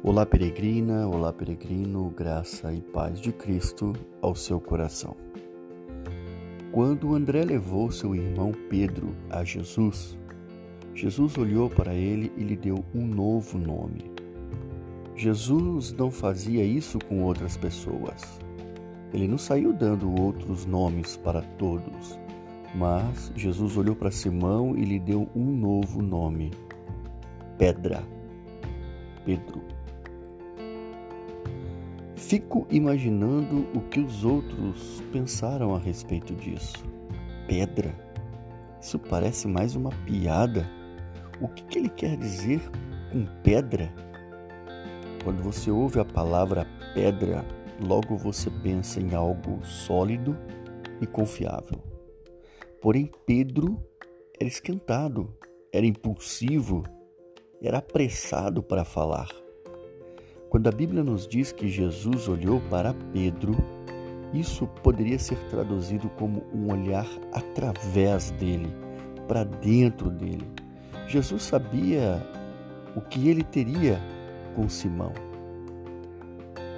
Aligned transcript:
Olá, 0.00 0.24
peregrina, 0.24 1.08
olá, 1.08 1.32
peregrino, 1.32 2.08
graça 2.10 2.72
e 2.72 2.80
paz 2.80 3.20
de 3.20 3.32
Cristo 3.32 3.92
ao 4.22 4.32
seu 4.32 4.60
coração. 4.60 5.16
Quando 6.70 7.16
André 7.16 7.44
levou 7.44 7.90
seu 7.90 8.14
irmão 8.14 8.52
Pedro 8.70 9.12
a 9.28 9.42
Jesus, 9.42 10.16
Jesus 10.94 11.36
olhou 11.36 11.68
para 11.68 11.92
ele 11.94 12.32
e 12.36 12.44
lhe 12.44 12.56
deu 12.56 12.84
um 12.94 13.04
novo 13.04 13.58
nome. 13.58 14.12
Jesus 15.16 15.92
não 15.92 16.12
fazia 16.12 16.62
isso 16.62 17.00
com 17.00 17.24
outras 17.24 17.56
pessoas. 17.56 18.40
Ele 19.12 19.26
não 19.26 19.36
saiu 19.36 19.72
dando 19.72 20.14
outros 20.22 20.64
nomes 20.64 21.16
para 21.16 21.42
todos, 21.42 22.16
mas 22.72 23.32
Jesus 23.34 23.76
olhou 23.76 23.96
para 23.96 24.12
Simão 24.12 24.76
e 24.76 24.84
lhe 24.84 25.00
deu 25.00 25.28
um 25.34 25.50
novo 25.50 26.00
nome: 26.00 26.52
Pedra. 27.58 28.04
Pedro. 29.24 29.77
Fico 32.28 32.66
imaginando 32.70 33.66
o 33.74 33.80
que 33.80 34.00
os 34.00 34.22
outros 34.22 35.02
pensaram 35.10 35.74
a 35.74 35.78
respeito 35.78 36.34
disso. 36.34 36.84
Pedra? 37.46 37.94
Isso 38.78 38.98
parece 38.98 39.48
mais 39.48 39.74
uma 39.74 39.88
piada. 40.04 40.68
O 41.40 41.48
que, 41.48 41.64
que 41.64 41.78
ele 41.78 41.88
quer 41.88 42.18
dizer 42.18 42.60
com 43.10 43.24
pedra? 43.42 43.90
Quando 45.24 45.42
você 45.42 45.70
ouve 45.70 46.00
a 46.00 46.04
palavra 46.04 46.66
pedra, 46.92 47.46
logo 47.80 48.14
você 48.14 48.50
pensa 48.62 49.00
em 49.00 49.14
algo 49.14 49.64
sólido 49.64 50.36
e 51.00 51.06
confiável. 51.06 51.82
Porém, 52.82 53.10
Pedro 53.24 53.82
era 54.38 54.46
esquentado, 54.46 55.34
era 55.72 55.86
impulsivo, 55.86 56.84
era 57.62 57.78
apressado 57.78 58.62
para 58.62 58.84
falar. 58.84 59.47
Quando 60.58 60.70
a 60.70 60.72
Bíblia 60.72 61.04
nos 61.04 61.24
diz 61.28 61.52
que 61.52 61.68
Jesus 61.68 62.26
olhou 62.26 62.60
para 62.68 62.92
Pedro, 63.12 63.56
isso 64.34 64.66
poderia 64.82 65.16
ser 65.16 65.38
traduzido 65.50 66.08
como 66.08 66.42
um 66.52 66.72
olhar 66.72 67.06
através 67.32 68.32
dele, 68.32 68.66
para 69.28 69.44
dentro 69.44 70.10
dele. 70.10 70.44
Jesus 71.06 71.44
sabia 71.44 72.20
o 72.96 73.00
que 73.00 73.28
ele 73.28 73.44
teria 73.44 74.00
com 74.56 74.68
Simão. 74.68 75.12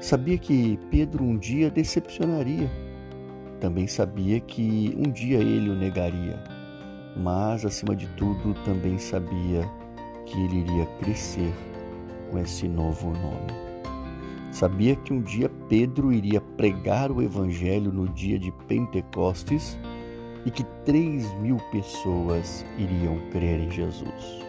Sabia 0.00 0.38
que 0.38 0.76
Pedro 0.90 1.22
um 1.22 1.38
dia 1.38 1.70
decepcionaria. 1.70 2.68
Também 3.60 3.86
sabia 3.86 4.40
que 4.40 4.92
um 4.98 5.08
dia 5.08 5.38
ele 5.38 5.70
o 5.70 5.76
negaria. 5.76 6.42
Mas, 7.16 7.64
acima 7.64 7.94
de 7.94 8.08
tudo, 8.16 8.54
também 8.64 8.98
sabia 8.98 9.62
que 10.26 10.36
ele 10.36 10.62
iria 10.62 10.86
crescer 10.98 11.54
com 12.28 12.40
esse 12.40 12.66
novo 12.66 13.12
nome. 13.12 13.67
Sabia 14.50 14.96
que 14.96 15.12
um 15.12 15.20
dia 15.20 15.50
Pedro 15.68 16.12
iria 16.12 16.40
pregar 16.40 17.12
o 17.12 17.22
Evangelho 17.22 17.92
no 17.92 18.08
dia 18.08 18.38
de 18.38 18.50
Pentecostes 18.66 19.78
e 20.44 20.50
que 20.50 20.64
três 20.84 21.32
mil 21.40 21.58
pessoas 21.70 22.64
iriam 22.78 23.18
crer 23.30 23.60
em 23.60 23.70
Jesus. 23.70 24.46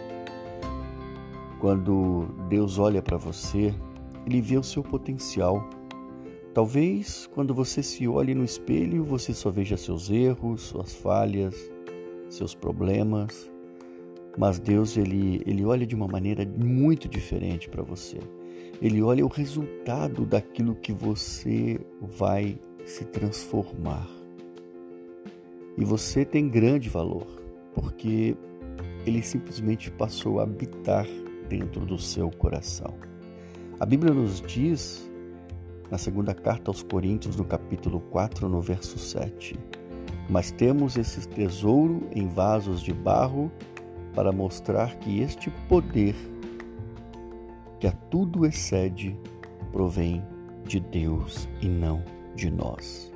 Quando 1.58 2.26
Deus 2.48 2.78
olha 2.78 3.02
para 3.02 3.18
você, 3.18 3.74
Ele 4.26 4.40
vê 4.40 4.56
o 4.56 4.62
seu 4.62 4.82
potencial. 4.82 5.68
Talvez 6.54 7.28
quando 7.32 7.54
você 7.54 7.82
se 7.82 8.08
olhe 8.08 8.34
no 8.34 8.42
espelho, 8.42 9.04
você 9.04 9.34
só 9.34 9.50
veja 9.50 9.76
seus 9.76 10.10
erros, 10.10 10.62
suas 10.62 10.94
falhas, 10.94 11.54
seus 12.30 12.54
problemas, 12.54 13.50
mas 14.38 14.58
Deus 14.58 14.96
ele, 14.96 15.42
ele 15.46 15.64
olha 15.64 15.86
de 15.86 15.94
uma 15.94 16.08
maneira 16.08 16.44
muito 16.46 17.06
diferente 17.06 17.68
para 17.68 17.82
você. 17.82 18.18
Ele 18.80 19.02
olha 19.02 19.24
o 19.24 19.28
resultado 19.28 20.24
daquilo 20.24 20.74
que 20.74 20.92
você 20.92 21.80
vai 22.00 22.58
se 22.84 23.04
transformar. 23.04 24.08
E 25.76 25.84
você 25.84 26.24
tem 26.24 26.48
grande 26.48 26.88
valor, 26.88 27.26
porque 27.74 28.36
ele 29.06 29.22
simplesmente 29.22 29.90
passou 29.90 30.40
a 30.40 30.42
habitar 30.42 31.06
dentro 31.48 31.84
do 31.84 31.98
seu 31.98 32.30
coração. 32.30 32.94
A 33.78 33.86
Bíblia 33.86 34.12
nos 34.12 34.40
diz, 34.40 35.10
na 35.90 35.98
segunda 35.98 36.34
carta 36.34 36.70
aos 36.70 36.82
Coríntios, 36.82 37.36
no 37.36 37.44
capítulo 37.44 38.00
4, 38.00 38.48
no 38.48 38.60
verso 38.60 38.98
7, 38.98 39.58
mas 40.28 40.50
temos 40.52 40.96
esse 40.96 41.26
tesouro 41.26 42.08
em 42.14 42.28
vasos 42.28 42.82
de 42.82 42.92
barro 42.92 43.50
para 44.14 44.30
mostrar 44.32 44.96
que 44.98 45.20
este 45.20 45.50
poder, 45.68 46.14
que 47.80 47.86
a 47.86 47.92
tudo 47.92 48.44
excede, 48.44 49.18
provém 49.72 50.22
de 50.64 50.78
Deus 50.78 51.48
e 51.60 51.66
não 51.66 52.04
de 52.36 52.50
nós. 52.50 53.10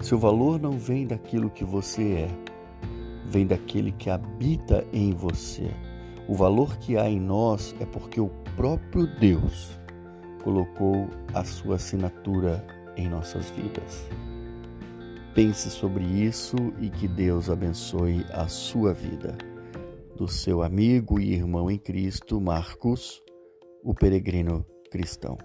Seu 0.00 0.18
valor 0.18 0.60
não 0.60 0.72
vem 0.72 1.06
daquilo 1.06 1.48
que 1.48 1.64
você 1.64 2.12
é, 2.12 2.28
vem 3.24 3.46
daquele 3.46 3.92
que 3.92 4.10
habita 4.10 4.84
em 4.92 5.12
você. 5.12 5.70
O 6.28 6.34
valor 6.34 6.76
que 6.78 6.96
há 6.96 7.08
em 7.08 7.20
nós 7.20 7.74
é 7.78 7.86
porque 7.86 8.20
o 8.20 8.28
próprio 8.56 9.06
Deus 9.18 9.78
colocou 10.42 11.08
a 11.32 11.44
sua 11.44 11.76
assinatura 11.76 12.66
em 12.96 13.08
nossas 13.08 13.48
vidas. 13.50 14.08
Pense 15.34 15.70
sobre 15.70 16.04
isso 16.04 16.56
e 16.80 16.90
que 16.90 17.06
Deus 17.06 17.48
abençoe 17.48 18.26
a 18.32 18.48
sua 18.48 18.92
vida 18.92 19.38
do 20.16 20.28
seu 20.28 20.62
amigo 20.62 21.18
e 21.18 21.32
irmão 21.32 21.70
em 21.70 21.78
Cristo, 21.78 22.40
Marcos, 22.40 23.22
o 23.82 23.94
peregrino 23.94 24.64
cristão. 24.90 25.36